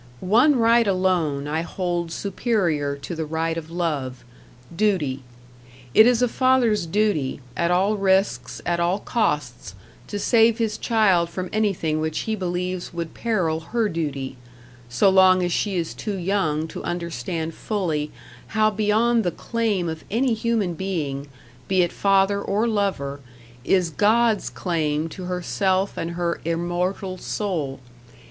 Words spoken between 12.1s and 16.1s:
he believes would peril her duty so long as she is